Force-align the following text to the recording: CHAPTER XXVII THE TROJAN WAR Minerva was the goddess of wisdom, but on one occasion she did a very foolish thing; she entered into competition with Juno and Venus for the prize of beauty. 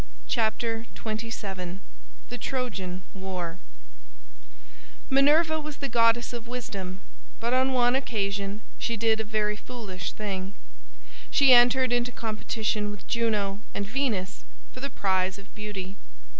CHAPTER 0.25 0.87
XXVII 0.97 1.79
THE 2.29 2.39
TROJAN 2.39 3.03
WAR 3.13 3.59
Minerva 5.11 5.59
was 5.59 5.77
the 5.77 5.89
goddess 5.89 6.33
of 6.33 6.47
wisdom, 6.47 7.01
but 7.39 7.53
on 7.53 7.71
one 7.73 7.95
occasion 7.95 8.61
she 8.79 8.97
did 8.97 9.19
a 9.19 9.23
very 9.23 9.55
foolish 9.55 10.11
thing; 10.13 10.55
she 11.29 11.53
entered 11.53 11.93
into 11.93 12.11
competition 12.11 12.89
with 12.89 13.07
Juno 13.07 13.59
and 13.75 13.85
Venus 13.85 14.43
for 14.73 14.79
the 14.79 14.89
prize 14.89 15.37
of 15.37 15.53
beauty. 15.53 15.97